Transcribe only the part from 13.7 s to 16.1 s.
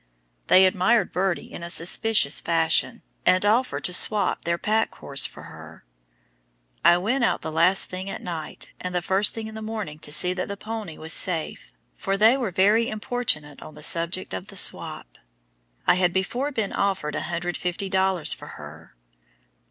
the subject of the "swop." I